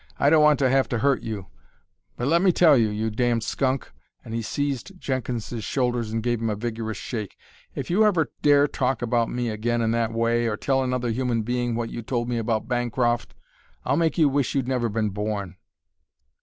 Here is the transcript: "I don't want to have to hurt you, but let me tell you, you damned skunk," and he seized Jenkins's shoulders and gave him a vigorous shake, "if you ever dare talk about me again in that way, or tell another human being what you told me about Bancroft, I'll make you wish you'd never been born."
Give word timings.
"I 0.17 0.31
don't 0.31 0.41
want 0.41 0.57
to 0.57 0.69
have 0.71 0.89
to 0.89 0.97
hurt 0.97 1.21
you, 1.21 1.45
but 2.17 2.25
let 2.27 2.41
me 2.41 2.51
tell 2.51 2.75
you, 2.75 2.89
you 2.89 3.11
damned 3.11 3.43
skunk," 3.43 3.91
and 4.25 4.33
he 4.33 4.41
seized 4.41 4.99
Jenkins's 4.99 5.63
shoulders 5.63 6.11
and 6.11 6.23
gave 6.23 6.41
him 6.41 6.49
a 6.49 6.55
vigorous 6.55 6.97
shake, 6.97 7.37
"if 7.75 7.91
you 7.91 8.03
ever 8.03 8.31
dare 8.41 8.67
talk 8.67 9.03
about 9.03 9.29
me 9.29 9.49
again 9.49 9.79
in 9.79 9.91
that 9.91 10.11
way, 10.11 10.47
or 10.47 10.57
tell 10.57 10.81
another 10.81 11.11
human 11.11 11.43
being 11.43 11.75
what 11.75 11.91
you 11.91 12.01
told 12.01 12.27
me 12.27 12.39
about 12.39 12.67
Bancroft, 12.67 13.35
I'll 13.85 13.95
make 13.95 14.17
you 14.17 14.27
wish 14.27 14.55
you'd 14.55 14.67
never 14.67 14.89
been 14.89 15.11
born." 15.11 15.57